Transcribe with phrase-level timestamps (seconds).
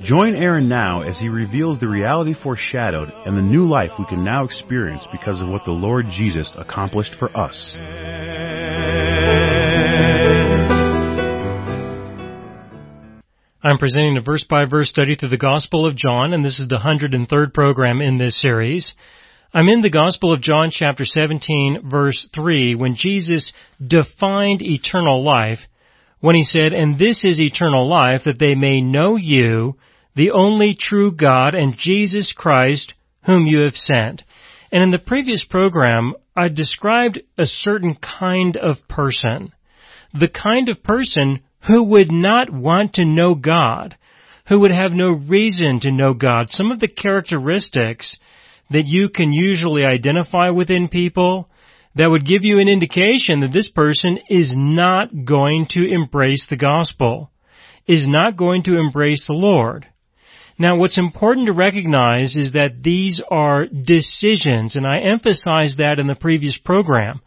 [0.00, 4.22] Join Aaron now as he reveals the reality foreshadowed and the new life we can
[4.22, 7.74] now experience because of what the Lord Jesus accomplished for us.
[13.60, 16.68] I'm presenting a verse by verse study through the Gospel of John, and this is
[16.68, 18.94] the 103rd program in this series.
[19.52, 23.52] I'm in the Gospel of John chapter 17 verse 3 when Jesus
[23.84, 25.58] defined eternal life
[26.20, 29.76] when he said, and this is eternal life that they may know you,
[30.14, 32.94] the only true God and Jesus Christ
[33.24, 34.24] whom you have sent.
[34.72, 39.52] And in the previous program, I described a certain kind of person.
[40.12, 43.96] The kind of person who would not want to know God,
[44.48, 46.48] who would have no reason to know God.
[46.48, 48.18] Some of the characteristics
[48.70, 51.48] that you can usually identify within people
[51.94, 56.56] that would give you an indication that this person is not going to embrace the
[56.56, 57.30] gospel,
[57.86, 59.86] is not going to embrace the Lord.
[60.58, 66.08] Now what's important to recognize is that these are decisions, and I emphasized that in
[66.08, 67.20] the previous program,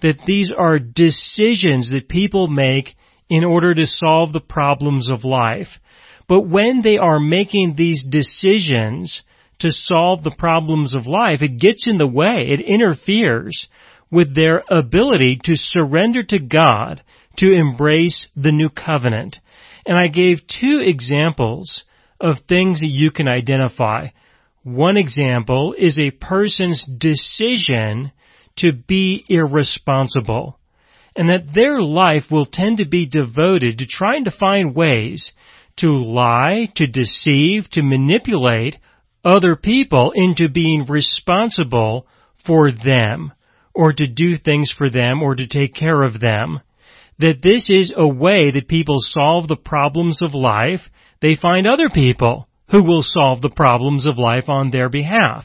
[0.00, 2.96] that these are decisions that people make
[3.28, 5.68] in order to solve the problems of life.
[6.28, 9.22] But when they are making these decisions
[9.60, 13.68] to solve the problems of life, it gets in the way, it interferes
[14.10, 17.02] with their ability to surrender to God
[17.36, 19.38] to embrace the new covenant.
[19.86, 21.84] And I gave two examples
[22.22, 24.08] of things that you can identify.
[24.62, 28.12] One example is a person's decision
[28.56, 30.58] to be irresponsible
[31.14, 35.32] and that their life will tend to be devoted to trying to find ways
[35.76, 38.76] to lie, to deceive, to manipulate
[39.24, 42.06] other people into being responsible
[42.44, 43.32] for them
[43.74, 46.60] or to do things for them or to take care of them.
[47.18, 50.80] That this is a way that people solve the problems of life.
[51.22, 55.44] They find other people who will solve the problems of life on their behalf.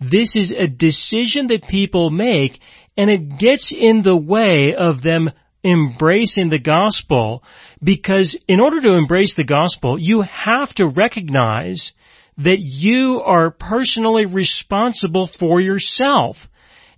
[0.00, 2.60] This is a decision that people make
[2.96, 5.30] and it gets in the way of them
[5.64, 7.42] embracing the gospel
[7.82, 11.92] because in order to embrace the gospel, you have to recognize
[12.38, 16.36] that you are personally responsible for yourself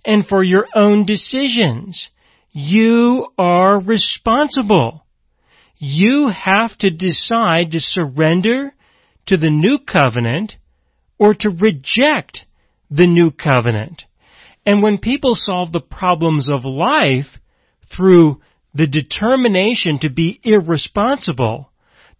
[0.05, 2.09] and for your own decisions.
[2.51, 5.02] You are responsible.
[5.85, 8.73] You have to decide to surrender
[9.25, 10.55] to the new covenant
[11.17, 12.45] or to reject
[12.89, 14.05] the new covenant.
[14.65, 17.37] And when people solve the problems of life
[17.93, 18.39] through
[18.73, 21.69] the determination to be irresponsible,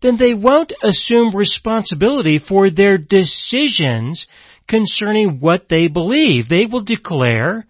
[0.02, 4.28] then they won't assume responsibility for their decisions
[4.68, 6.50] concerning what they believe.
[6.50, 7.66] They will declare,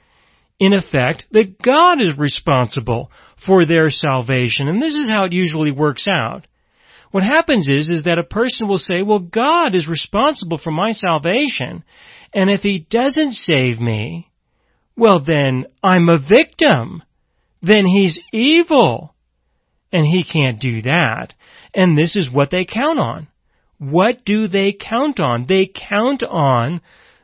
[0.64, 3.12] in effect, that God is responsible
[3.46, 4.70] for their salvation.
[4.70, 6.48] And this is how it usually works out.
[7.12, 10.94] What happens is, is that a person will say, well, God is responsible for my
[10.94, 11.84] salvation.
[12.34, 14.32] And if He doesn't save me,
[14.96, 17.04] well then, I'm a victim.
[17.62, 19.14] Then He's evil.
[19.92, 21.34] And He can't do that.
[21.74, 23.28] And this is what they count on.
[23.80, 25.46] What do they count on?
[25.46, 26.80] They count on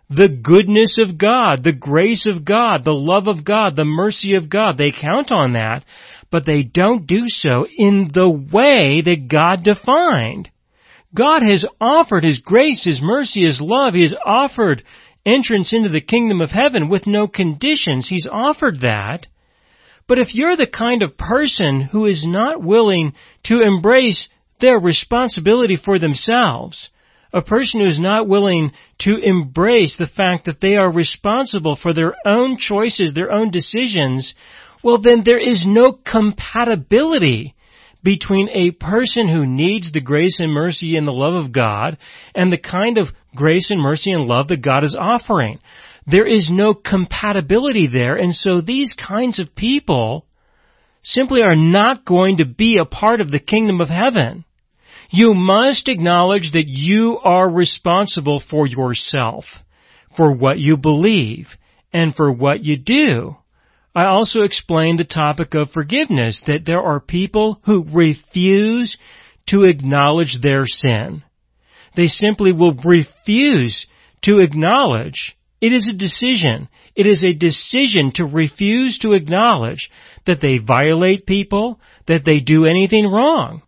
[0.10, 4.50] the goodness of God, the grace of God, the love of God, the mercy of
[4.50, 4.78] God.
[4.78, 5.86] They count on that,
[6.32, 10.50] but they don't do so in the way that God defined.
[11.14, 13.94] God has offered His grace, His mercy, His love.
[13.94, 14.84] He has offered
[15.26, 18.08] entrance into the kingdom of heaven with no conditions.
[18.10, 19.28] He's offered that.
[20.08, 24.28] But if you're the kind of person who is not willing to embrace
[24.60, 26.90] their responsibility for themselves.
[27.32, 31.94] A person who is not willing to embrace the fact that they are responsible for
[31.94, 34.34] their own choices, their own decisions,
[34.84, 37.54] well then there is no compatibility
[38.02, 41.98] between a person who needs the grace and mercy and the love of God
[42.34, 45.60] and the kind of grace and mercy and love that God is offering.
[46.08, 50.26] There is no compatibility there and so these kinds of people
[51.04, 54.46] simply are not going to be a part of the kingdom of heaven.
[55.10, 59.46] You must acknowledge that you are responsible for yourself,
[60.16, 61.48] for what you believe,
[61.92, 63.36] and for what you do.
[63.96, 68.98] I also explained the topic of forgiveness, that there are people who refuse
[69.48, 71.24] to acknowledge their sin.
[71.96, 73.88] They simply will refuse
[74.22, 76.70] to acknowledge It is a decision.
[76.96, 79.90] It is a decision to refuse to acknowledge
[80.26, 83.62] that they violate people, that they do anything wrong.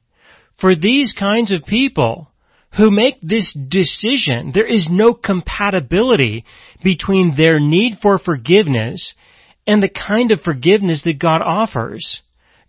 [0.61, 2.29] For these kinds of people
[2.77, 6.45] who make this decision, there is no compatibility
[6.83, 9.15] between their need for forgiveness
[9.65, 12.21] and the kind of forgiveness that God offers.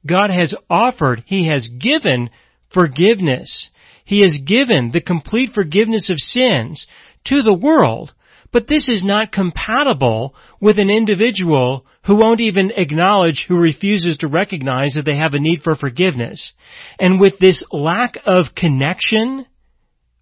[0.06, 2.30] God has offered, He has given
[2.72, 3.70] forgiveness.
[4.04, 6.86] He has given the complete forgiveness of sins
[7.26, 8.14] to the world.
[8.52, 14.28] But this is not compatible with an individual who won't even acknowledge, who refuses to
[14.28, 16.52] recognize that they have a need for forgiveness.
[17.00, 19.46] And with this lack of connection,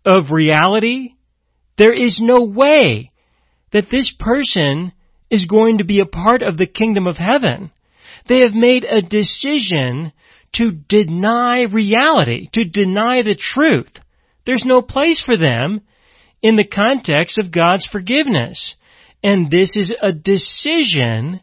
[0.05, 1.15] of reality,
[1.77, 3.13] there is no way
[3.73, 4.93] that this person
[5.31, 7.71] is going to be a part of the kingdom of heaven.
[8.29, 10.13] They have made a decision
[10.55, 13.93] to deny reality, to deny the truth.
[14.45, 15.83] There's no place for them
[16.43, 18.77] in the context of God's forgiveness.
[19.23, 21.41] And this is a decision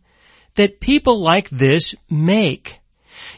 [0.55, 2.69] that people like this make.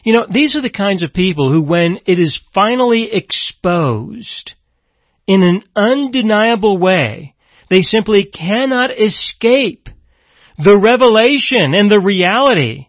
[0.02, 4.54] You know, these are the kinds of people who when it is finally exposed
[5.26, 7.34] in an undeniable way,
[7.68, 9.88] they simply cannot escape
[10.58, 12.88] the revelation and the reality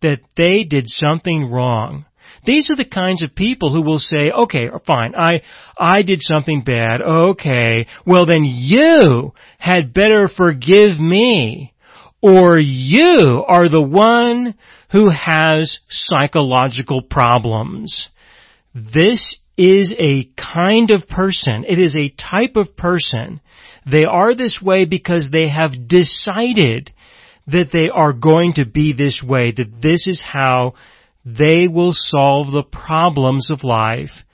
[0.00, 2.06] that they did something wrong.
[2.48, 5.42] These are the kinds of people who will say, okay, fine, I,
[5.78, 11.74] I did something bad, okay, well then you had better forgive me.
[12.22, 14.54] Or you are the one
[14.90, 18.08] who has psychological problems.
[18.74, 21.66] This is a kind of person.
[21.68, 23.42] It is a type of person.
[23.84, 26.92] They are this way because they have decided
[27.46, 30.74] that they are going to be this way, that this is how
[31.36, 34.24] they will solve the problems of life.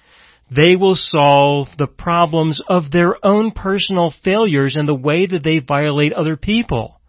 [0.54, 5.58] They will solve the problems of their own personal failures and the way that they
[5.58, 7.00] violate other people.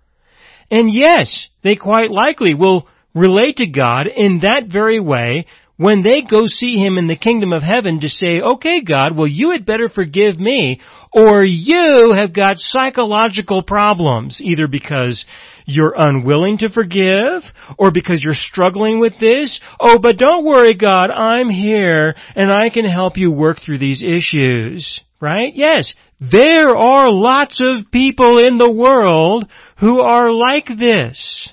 [0.72, 5.46] And yes, they quite likely will relate to God in that very way
[5.78, 9.28] when they go see Him in the kingdom of heaven to say, okay God, well
[9.28, 10.82] you had better forgive me,
[11.14, 15.26] or you have got psychological problems, either because
[15.66, 17.44] you're unwilling to forgive,
[17.78, 19.60] or because you're struggling with this.
[19.80, 24.04] Oh, but don't worry God, I'm here, and I can help you work through these
[24.04, 25.02] issues.
[25.20, 25.54] Right?
[25.54, 31.52] Yes, there are lots of people in the world who are like this.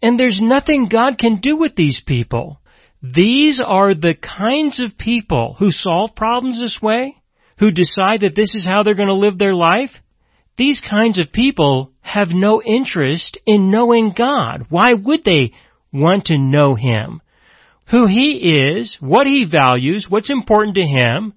[0.00, 2.60] And there's nothing God can do with these people.
[3.02, 7.16] These are the kinds of people who solve problems this way,
[7.58, 9.90] who decide that this is how they're going to live their life.
[10.60, 14.66] These kinds of people have no interest in knowing God.
[14.68, 15.54] Why would they
[15.90, 17.22] want to know Him?
[17.90, 21.32] Who He is, what He values, what's important to Him,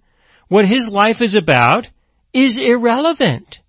[0.50, 1.88] what His life is about,
[2.34, 3.60] is irrelevant.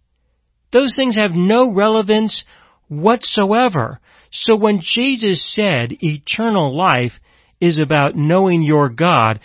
[0.73, 2.45] Those things have no relevance
[2.89, 4.01] whatsoever.
[4.33, 7.13] So when Jesus said eternal life
[7.61, 9.39] is about knowing your God.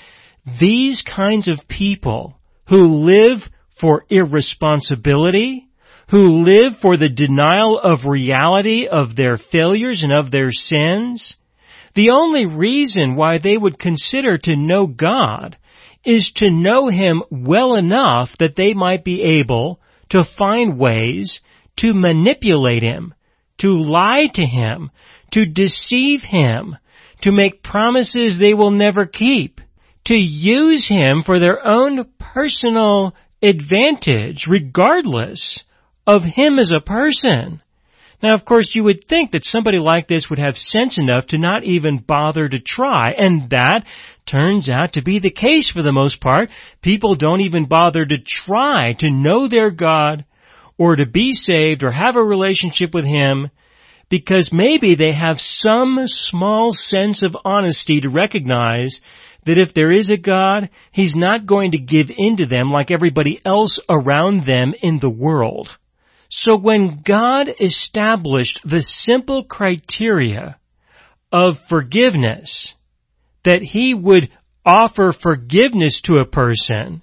[0.60, 3.42] These kinds of people who live
[3.80, 5.69] for irresponsibility,
[6.10, 11.36] who live for the denial of reality of their failures and of their sins,
[11.94, 15.58] the only reason why they would consider to know God
[16.04, 19.80] is to know Him well enough that they might be able
[20.10, 21.42] to find ways
[21.78, 23.14] to manipulate Him,
[23.60, 24.90] to lie to Him,
[25.32, 26.78] to deceive Him,
[27.22, 29.62] to make promises they will never keep,
[30.06, 35.64] to use him for their own personal advantage regardless
[36.10, 37.62] of him as a person.
[38.22, 41.38] Now, of course, you would think that somebody like this would have sense enough to
[41.38, 43.86] not even bother to try, and that
[44.26, 46.50] turns out to be the case for the most part.
[46.82, 50.26] People don't even bother to try to know their God,
[50.80, 53.52] or to be saved, or have a relationship with Him,
[54.10, 59.00] because maybe they have some small sense of honesty to recognize
[59.46, 62.90] that if there is a God, He's not going to give in to them like
[62.90, 65.70] everybody else around them in the world.
[66.30, 70.60] So when God established the simple criteria
[71.32, 72.76] of forgiveness,
[73.44, 74.30] that He would
[74.64, 77.02] offer forgiveness to a person,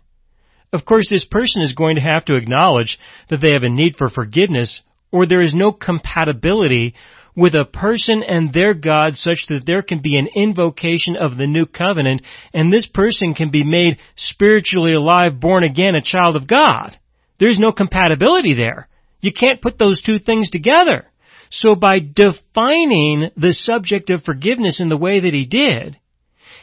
[0.72, 3.96] of course this person is going to have to acknowledge that they have a need
[3.96, 6.94] for forgiveness or there is no compatibility
[7.34, 11.46] with a person and their God such that there can be an invocation of the
[11.46, 16.46] new covenant and this person can be made spiritually alive, born again, a child of
[16.46, 16.96] God.
[17.38, 18.88] There's no compatibility there.
[19.20, 21.06] You can't put those two things together.
[21.50, 25.98] So by defining the subject of forgiveness in the way that he did,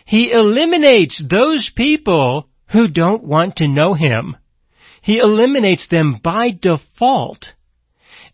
[0.05, 4.35] he eliminates those people who don't want to know him.
[5.01, 7.53] He eliminates them by default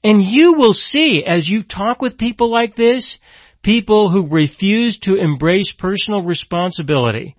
[0.03, 3.17] And you will see as you talk with people like this,
[3.63, 7.35] people who refuse to embrace personal responsibility,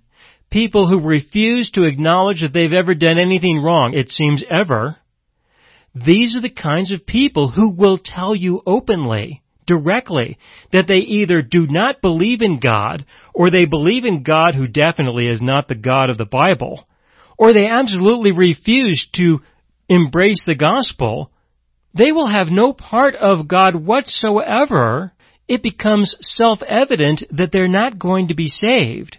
[0.50, 4.96] people who refuse to acknowledge that they've ever done anything wrong, it seems ever,
[5.94, 10.38] these are the kinds of people who will tell you openly, directly,
[10.72, 13.04] that they either do not believe in God,
[13.34, 16.86] or they believe in God who definitely is not the God of the Bible,
[17.36, 19.40] or they absolutely refuse to
[19.88, 21.30] embrace the gospel,
[21.92, 25.12] they will have no part of God whatsoever.
[25.48, 29.18] It becomes self-evident that they're not going to be saved.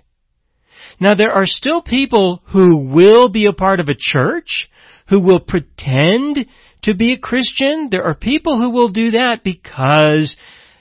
[0.99, 4.69] Now there are still people who will be a part of a church,
[5.11, 6.47] who will pretend
[6.83, 7.89] to be a Christian.
[7.91, 10.37] There are people who will do that because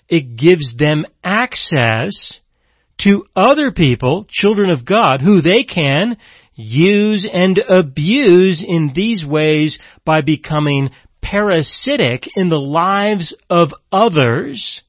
[0.09, 2.41] it gives them access
[2.99, 6.17] to other people, children of God, who they can
[6.55, 14.83] use and abuse in these ways by becoming parasitic in the lives of others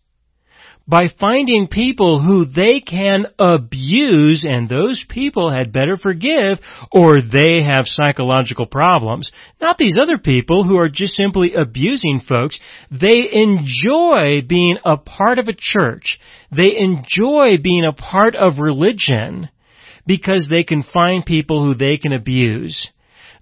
[0.92, 6.60] by finding people who they can abuse and those people had better forgive
[6.92, 9.32] or they have psychological problems.
[9.62, 12.60] Not these other people who are just simply abusing folks.
[12.92, 16.20] They enjoy being a part of a church.
[16.54, 19.48] They enjoy being a part of religion
[20.06, 22.90] because they can find people who they can abuse.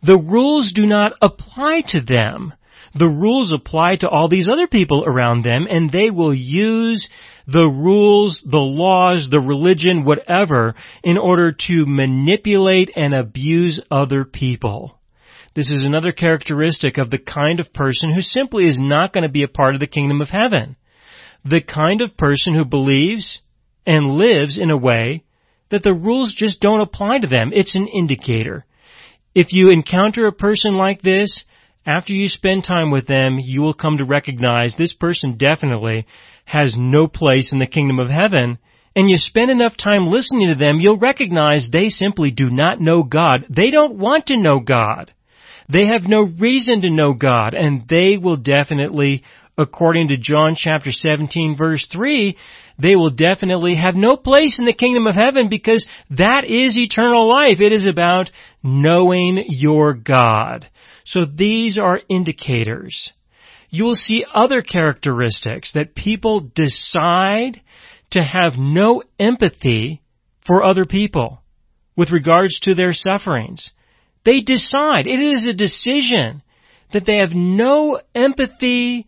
[0.04, 2.54] The rules do not apply to them.
[2.94, 7.10] The rules apply to all these other people around them and they will use
[7.52, 15.00] the rules, the laws, the religion, whatever, in order to manipulate and abuse other people.
[15.56, 19.30] This is another characteristic of the kind of person who simply is not going to
[19.30, 20.76] be a part of the kingdom of heaven.
[21.44, 23.42] The kind of person who believes
[23.86, 25.24] and lives in a way
[25.70, 27.52] that the rules just don't apply to them.
[27.54, 28.66] It's an indicator.
[29.34, 31.44] If you encounter a person like this,
[31.86, 36.06] after you spend time with them, you will come to recognize this person definitely
[36.50, 38.58] has no place in the kingdom of heaven,
[38.96, 43.04] and you spend enough time listening to them, you'll recognize they simply do not know
[43.04, 43.46] God.
[43.52, 45.14] They don't want to know God.
[45.72, 49.24] They have no reason to know God, and they will definitely,
[49.60, 52.36] according to John chapter 17 verse 3,
[52.80, 57.30] they will definitely have no place in the kingdom of heaven because that is eternal
[57.30, 57.62] life.
[57.62, 58.32] It is about
[58.64, 60.68] knowing your God.
[61.04, 63.14] So these are indicators
[63.70, 67.62] you will see other characteristics that people decide
[68.12, 70.02] to have no empathy
[70.46, 71.42] for other people
[71.96, 73.72] with regards to their sufferings.
[74.26, 76.42] They decide, it is a decision
[76.92, 79.08] that they have no empathy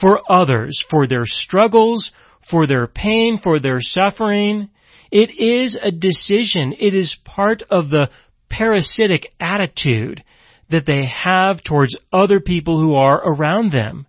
[0.00, 2.10] for others, for their struggles,
[2.50, 4.70] for their pain, for their suffering.
[5.10, 6.74] It is a decision.
[6.78, 8.10] It is part of the
[8.48, 10.24] parasitic attitude
[10.70, 14.06] that they have towards other people who are around them.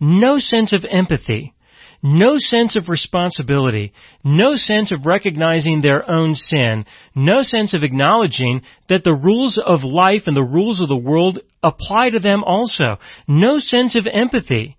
[0.00, 1.54] No sense of empathy.
[2.02, 3.92] No sense of responsibility.
[4.24, 6.84] No sense of recognizing their own sin.
[7.14, 11.38] No sense of acknowledging that the rules of life and the rules of the world
[11.62, 12.98] apply to them also.
[13.28, 14.76] No sense of empathy.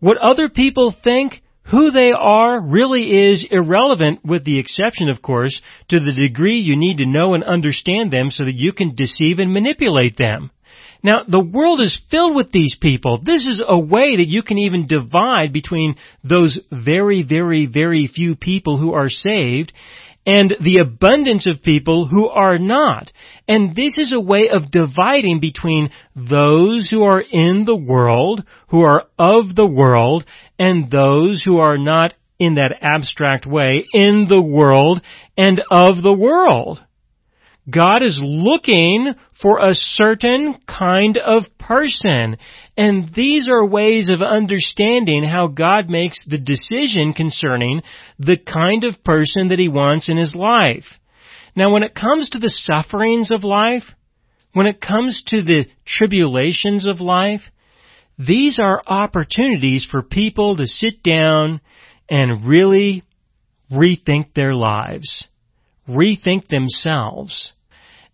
[0.00, 1.40] What other people think
[1.70, 6.76] who they are really is irrelevant with the exception, of course, to the degree you
[6.76, 10.50] need to know and understand them so that you can deceive and manipulate them.
[11.06, 13.20] Now, the world is filled with these people.
[13.22, 15.94] This is a way that you can even divide between
[16.24, 19.72] those very, very, very few people who are saved
[20.26, 23.12] and the abundance of people who are not.
[23.46, 28.80] And this is a way of dividing between those who are in the world, who
[28.80, 30.24] are of the world,
[30.58, 35.02] and those who are not in that abstract way in the world
[35.36, 36.84] and of the world.
[37.68, 42.36] God is looking for a certain kind of person.
[42.76, 47.82] And these are ways of understanding how God makes the decision concerning
[48.18, 50.84] the kind of person that He wants in His life.
[51.56, 53.84] Now when it comes to the sufferings of life,
[54.52, 57.42] when it comes to the tribulations of life,
[58.18, 61.60] these are opportunities for people to sit down
[62.08, 63.02] and really
[63.70, 65.26] rethink their lives,
[65.88, 67.52] rethink themselves.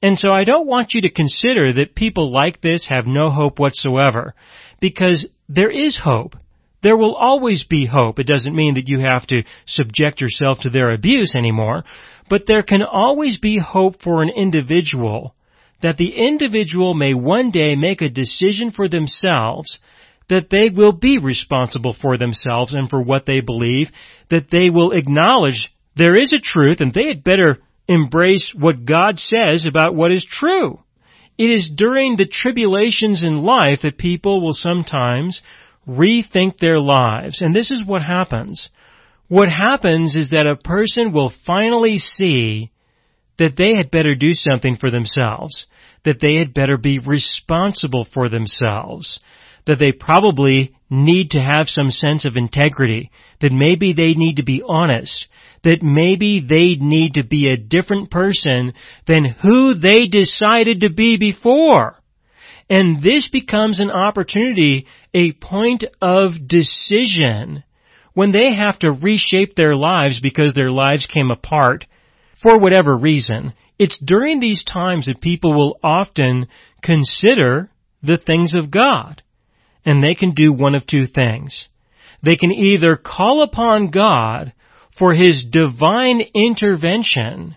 [0.03, 3.61] And so I don't want you to consider that people like this have no hope
[3.61, 4.35] whatsoever,
[4.81, 6.35] because there is hope.
[6.83, 8.19] There will always be hope.
[8.19, 11.85] It doesn't mean that you have to subject yourself to their abuse anymore,
[12.29, 15.37] but there can always be hope for an individual
[15.83, 19.79] that the individual may one day make a decision for themselves
[20.29, 23.91] that they will be responsible for themselves and for what they believe,
[24.31, 27.59] that they will acknowledge there is a truth and they had better
[27.93, 30.81] embrace what God says about what is true.
[31.39, 35.43] It is during the tribulations in life that people will sometimes
[35.89, 37.41] rethink their lives.
[37.41, 38.69] And this is what happens.
[39.29, 42.71] What happens is that a person will finally see
[43.39, 45.67] that they had better do something for themselves,
[46.05, 49.21] that they had better be responsible for themselves,
[49.67, 54.45] that they probably need to have some sense of integrity, that maybe they need to
[54.45, 55.27] be honest,
[55.63, 58.73] that maybe they need to be a different person
[59.07, 61.97] than who they decided to be before.
[62.69, 67.65] And this becomes an opportunity, a point of decision
[68.15, 71.87] when they have to reshape their lives because their lives came apart
[72.43, 73.55] for whatever reason.
[73.79, 76.49] It's during these times that people will often
[76.83, 77.71] consider
[78.03, 79.23] the things of God.
[79.85, 81.69] And they can do one of two things.
[82.23, 84.53] They can either call upon God
[84.97, 87.57] for His divine intervention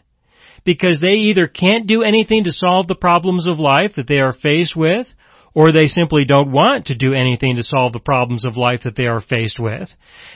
[0.64, 4.34] because they either can't do anything to solve the problems of life that they are
[4.34, 5.08] faced with,
[5.54, 8.96] or they simply don't want to do anything to solve the problems of life that
[8.96, 9.90] they are faced with.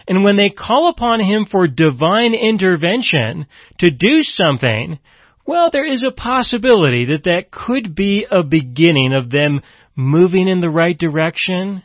[0.07, 3.47] And when they call upon Him for divine intervention
[3.79, 4.99] to do something,
[5.45, 9.61] well, there is a possibility that that could be a beginning of them
[9.99, 11.83] moving in the right direction.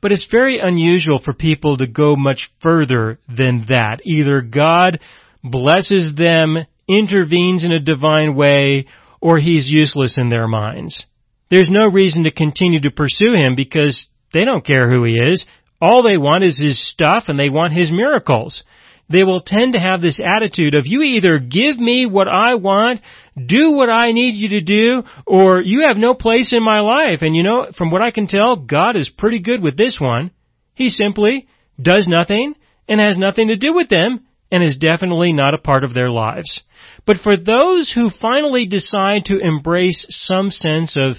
[0.00, 4.00] But it's very unusual for people to go much further than that.
[4.04, 5.00] Either God
[5.42, 8.86] blesses them, intervenes in a divine way,
[9.20, 11.06] or He's useless in their minds.
[11.50, 15.44] There's no reason to continue to pursue Him because they don't care who He is.
[15.80, 18.62] All they want is His stuff and they want His miracles
[19.08, 23.00] they will tend to have this attitude of you either give me what I want,
[23.36, 27.22] do what I need you to do, or you have no place in my life.
[27.22, 30.32] And you know, from what I can tell, God is pretty good with this one.
[30.74, 31.46] He simply
[31.80, 32.54] does nothing
[32.88, 36.10] and has nothing to do with them and is definitely not a part of their
[36.10, 36.62] lives.
[37.04, 41.16] But for those who finally decide to embrace some sense of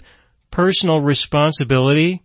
[0.52, 2.24] personal responsibility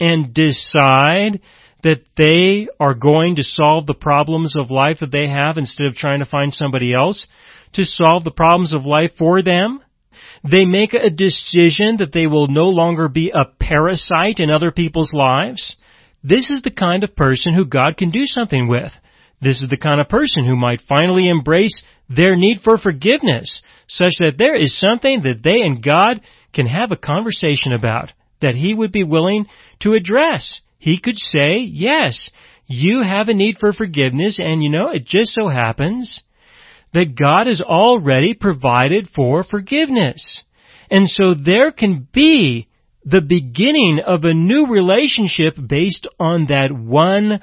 [0.00, 1.40] and decide
[1.84, 5.94] that they are going to solve the problems of life that they have instead of
[5.94, 7.26] trying to find somebody else
[7.74, 9.80] to solve the problems of life for them.
[10.42, 15.12] They make a decision that they will no longer be a parasite in other people's
[15.12, 15.76] lives.
[16.22, 18.92] This is the kind of person who God can do something with.
[19.42, 24.14] This is the kind of person who might finally embrace their need for forgiveness, such
[24.20, 26.22] that there is something that they and God
[26.54, 29.46] can have a conversation about, that He would be willing
[29.80, 30.62] to address.
[30.84, 32.28] He could say, yes,
[32.66, 36.22] you have a need for forgiveness and you know, it just so happens
[36.92, 40.44] that God has already provided for forgiveness.
[40.90, 42.68] And so there can be
[43.02, 47.40] the beginning of a new relationship based on that one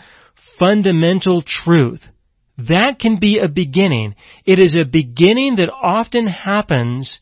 [0.59, 2.03] fundamental truth.
[2.59, 4.13] That can be a beginning.
[4.45, 7.19] It is a beginning that often happens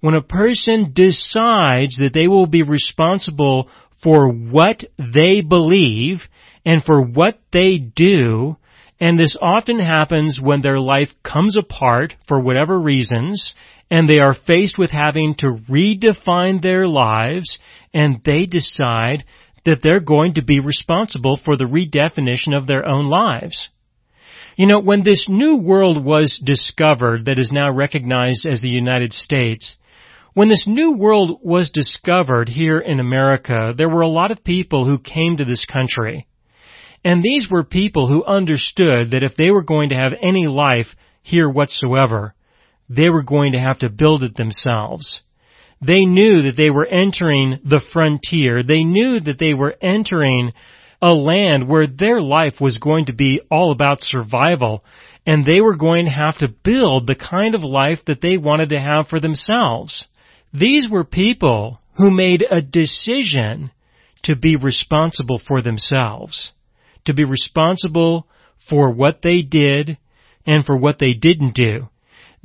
[0.00, 3.70] when a person decides that they will be responsible
[4.02, 6.22] for what they believe
[6.64, 8.56] and for what they do,
[9.00, 13.54] and this often happens when their life comes apart for whatever reasons,
[13.90, 17.58] and they are faced with having to redefine their lives,
[17.92, 19.24] and they decide
[19.64, 23.68] that they're going to be responsible for the redefinition of their own lives.
[24.56, 29.12] You know, when this new world was discovered that is now recognized as the United
[29.12, 29.76] States,
[30.34, 34.86] when this new world was discovered here in America, there were a lot of people
[34.86, 36.26] who came to this country.
[37.04, 40.86] And these were people who understood that if they were going to have any life
[41.22, 42.34] here whatsoever,
[42.88, 45.22] they were going to have to build it themselves.
[45.84, 48.62] They knew that they were entering the frontier.
[48.62, 50.52] They knew that they were entering
[51.02, 54.84] a land where their life was going to be all about survival
[55.26, 58.70] and they were going to have to build the kind of life that they wanted
[58.70, 60.06] to have for themselves.
[60.52, 63.70] These were people who made a decision
[64.24, 66.52] to be responsible for themselves,
[67.04, 68.26] to be responsible
[68.68, 69.98] for what they did
[70.46, 71.88] and for what they didn't do.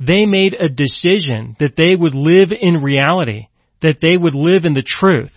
[0.00, 3.48] They made a decision that they would live in reality,
[3.80, 5.32] that they would live in the truth,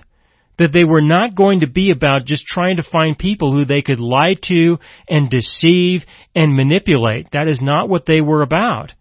[0.58, 3.82] that they were not going to be about just trying to find people who they
[3.82, 4.78] could lie to
[5.10, 6.04] and deceive
[6.36, 7.32] and manipulate.
[7.32, 8.94] That is not what they were about.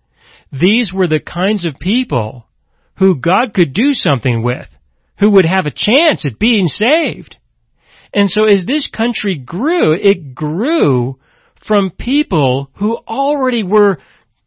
[0.52, 2.46] These were the kinds of people
[3.00, 4.68] who God could do something with,
[5.18, 7.38] who would have a chance at being saved.
[8.12, 11.18] And so as this country grew, it grew
[11.66, 13.98] from people who already were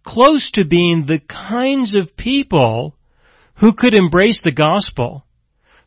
[0.06, 2.96] close to being the kinds of people
[3.60, 5.26] who could embrace the gospel,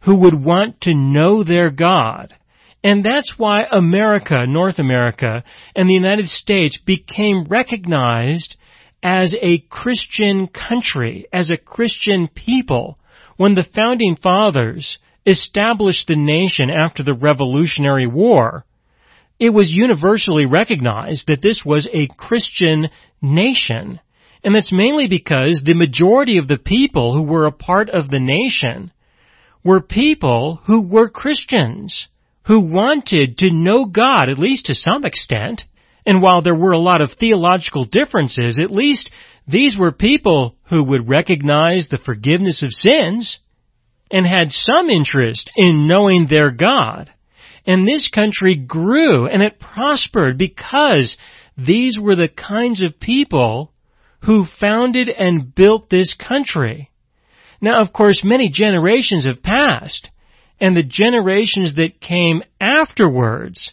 [0.04, 2.34] who would want to know their God.
[2.82, 5.44] And that's why America, North America,
[5.76, 8.56] and the United States became recognized
[9.06, 12.98] as a Christian country, as a Christian people,
[13.36, 18.64] when the founding fathers established the nation after the Revolutionary War,
[19.38, 22.88] it was universally recognized that this was a Christian
[23.22, 24.00] nation.
[24.42, 28.18] And that's mainly because the majority of the people who were a part of the
[28.18, 28.90] nation
[29.62, 32.08] were people who were Christians,
[32.46, 35.62] who wanted to know God, at least to some extent.
[36.06, 39.10] And while there were a lot of theological differences, at least
[39.48, 43.40] these were people who would recognize the forgiveness of sins
[44.10, 47.12] and had some interest in knowing their God.
[47.66, 51.16] And this country grew and it prospered because
[51.58, 53.72] these were the kinds of people
[54.22, 56.90] who founded and built this country.
[57.60, 60.10] Now, of course, many generations have passed,
[60.60, 63.72] and the generations that came afterwards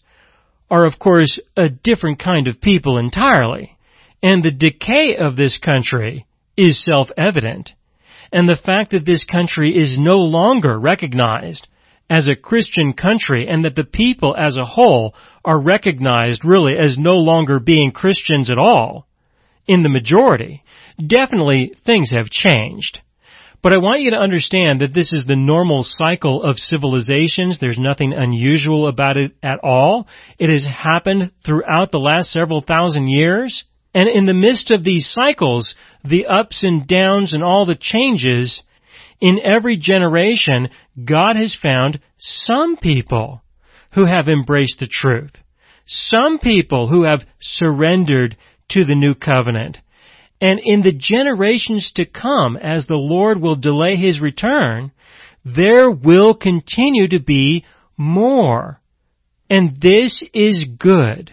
[0.69, 3.77] are, of course, a different kind of people entirely.
[4.21, 7.71] And the decay of this country is self-evident.
[8.31, 11.67] And the fact that this country is no longer recognized
[12.09, 15.13] as a Christian country and that the people as a whole
[15.45, 19.07] are recognized really as no longer being Christians at all
[19.67, 20.63] in the majority,
[21.05, 23.01] definitely things have changed.
[23.63, 27.59] But I want you to understand that this is the normal cycle of civilizations.
[27.59, 30.05] There's nothing unusual about it at all.
[30.37, 33.63] It has happened throughout the last several thousand years.
[33.93, 38.61] And in the midst of these cycles, the ups and downs and all the changes,
[39.21, 40.67] in every generation,
[41.01, 43.43] God has found some people
[43.93, 45.31] who have embraced the truth.
[45.85, 48.35] Some people who have surrendered
[48.69, 49.77] to the new covenant.
[50.43, 54.91] And in the generations to come, as the Lord will delay His return,
[55.45, 57.63] there will continue to be
[57.95, 58.81] more.
[59.49, 61.31] And this is good.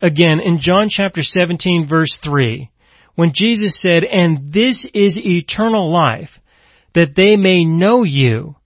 [0.00, 2.68] Again, in John chapter 17 verse 3,
[3.14, 6.30] when Jesus said, and this is eternal life,
[6.96, 8.56] that they may know you,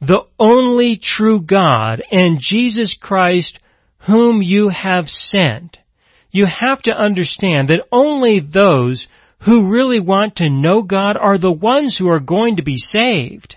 [0.00, 3.58] the only true God, and Jesus Christ,
[4.06, 5.78] whom you have sent.
[6.30, 9.08] You have to understand that only those
[9.44, 13.56] who really want to know God are the ones who are going to be saved.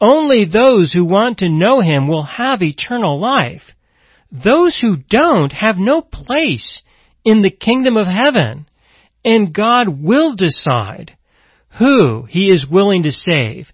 [0.00, 3.62] Only those who want to know Him will have eternal life.
[4.30, 6.82] Those who don't have no place
[7.24, 8.68] in the kingdom of heaven.
[9.24, 11.16] And God will decide
[11.78, 13.72] who He is willing to save,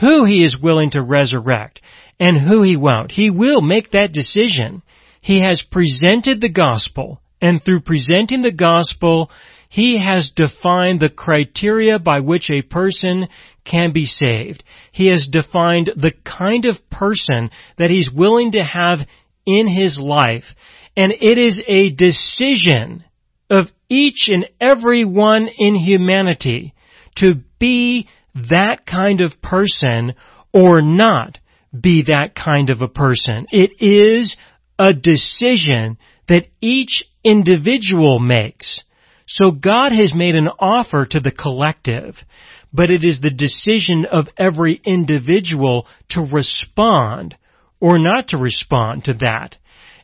[0.00, 1.80] who He is willing to resurrect,
[2.20, 3.10] and who He won't.
[3.10, 4.82] He will make that decision.
[5.20, 9.30] He has presented the gospel, and through presenting the gospel,
[9.68, 13.28] He has defined the criteria by which a person
[13.64, 14.64] can be saved.
[14.92, 19.00] He has defined the kind of person that He's willing to have
[19.46, 20.44] in His life.
[20.96, 23.04] And it is a decision
[23.50, 26.74] of each and every one in humanity
[27.16, 30.14] to be that kind of person
[30.52, 31.38] or not
[31.78, 33.46] be that kind of a person.
[33.50, 34.36] It is
[34.78, 38.82] a decision that each individual makes.
[39.26, 42.16] So God has made an offer to the collective,
[42.72, 47.36] but it is the decision of every individual to respond
[47.80, 49.56] or not to respond to that.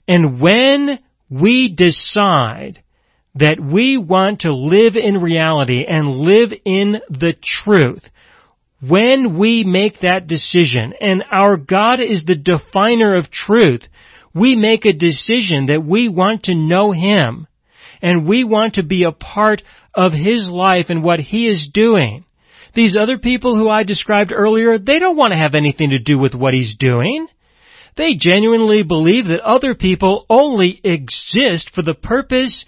[0.08, 2.82] And when we decide
[3.36, 8.08] that we want to live in reality and live in the truth,
[8.86, 13.82] when we make that decision, and our God is the definer of truth,
[14.34, 17.46] we make a decision that we want to know Him,
[18.00, 19.62] and we want to be a part
[19.94, 22.24] of His life and what He is doing.
[22.74, 26.18] These other people who I described earlier, they don't want to have anything to do
[26.18, 27.26] with what He's doing.
[27.96, 32.64] They genuinely believe that other people only exist for the purpose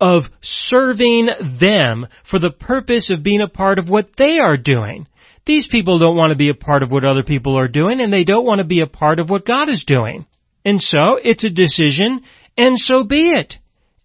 [0.00, 1.28] of serving
[1.60, 5.06] them for the purpose of being a part of what they are doing.
[5.44, 8.12] These people don't want to be a part of what other people are doing and
[8.12, 10.26] they don't want to be a part of what God is doing.
[10.64, 12.22] And so it's a decision
[12.56, 13.54] and so be it.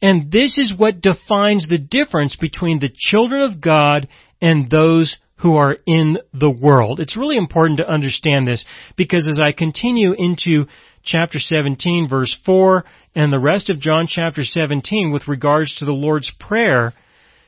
[0.02, 4.08] And this is what defines the difference between the children of God
[4.42, 7.00] and those who are in the world.
[7.00, 8.66] It's really important to understand this
[8.96, 10.68] because as I continue into
[11.04, 12.84] chapter 17 verse 4
[13.16, 16.94] and the rest of John chapter 17 with regards to the Lord's Prayer,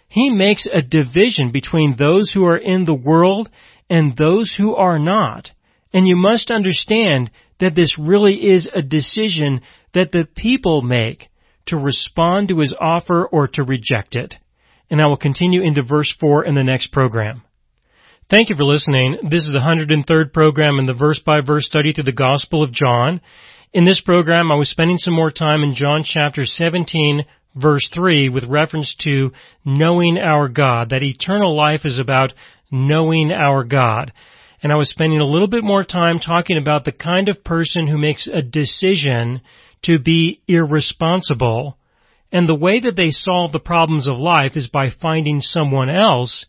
[0.09, 3.49] he makes a division between those who are in the world
[3.89, 5.51] and those who are not.
[5.93, 9.61] And you must understand that this really is a decision
[9.93, 11.29] that the people make
[11.67, 14.35] to respond to his offer or to reject it.
[14.89, 17.43] And I will continue into verse 4 in the next program.
[18.29, 19.17] Thank you for listening.
[19.23, 22.73] This is the 103rd program in the verse by verse study through the Gospel of
[22.73, 23.21] John.
[23.73, 28.29] In this program, I was spending some more time in John chapter 17 verse 3
[28.29, 29.31] with reference to
[29.65, 30.89] knowing our God.
[30.89, 32.33] That eternal life is about
[32.71, 34.13] knowing our God.
[34.61, 37.87] And I was spending a little bit more time talking about the kind of person
[37.87, 39.41] who makes a decision
[39.83, 41.77] to be irresponsible.
[42.31, 46.45] And the way that they solve the problems of life is by finding someone else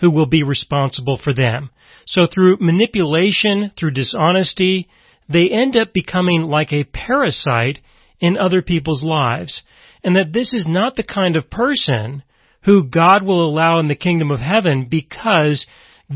[0.00, 1.70] who will be responsible for them.
[2.06, 4.88] So through manipulation, through dishonesty,
[5.28, 7.78] they end up becoming like a parasite
[8.18, 9.62] in other people's lives.
[10.02, 12.24] And that this is not the kind of person
[12.64, 15.66] who God will allow in the kingdom of heaven because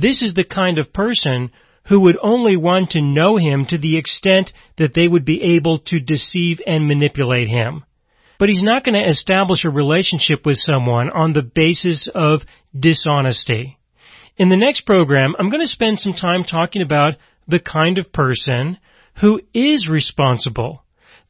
[0.01, 1.51] this is the kind of person
[1.89, 5.79] who would only want to know him to the extent that they would be able
[5.79, 7.85] to deceive and manipulate him.
[8.39, 12.43] But he's not going to establish a relationship with someone on the basis of
[12.79, 13.79] dishonesty.
[14.37, 17.15] In the next program, I'm going to spend some time talking about
[17.49, 18.79] the kind of person
[19.21, 20.83] who is responsible.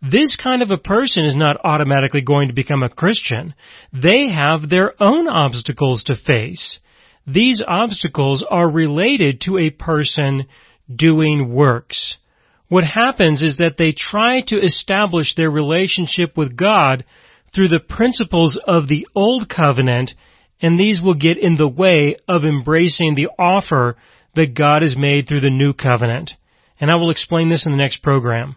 [0.02, 3.54] This kind of a person is not automatically going to become a Christian.
[3.92, 6.80] They have their own obstacles to face.
[7.26, 10.46] These obstacles are related to a person
[10.94, 12.16] doing works.
[12.68, 17.04] What happens is that they try to establish their relationship with God
[17.54, 20.14] through the principles of the Old Covenant,
[20.60, 23.96] and these will get in the way of embracing the offer
[24.34, 26.32] that God has made through the New Covenant.
[26.80, 28.56] And I will explain this in the next program.